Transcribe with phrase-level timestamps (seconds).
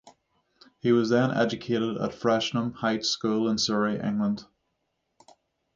[0.79, 4.45] He was then educated at Frensham Heights School in Surrey, England.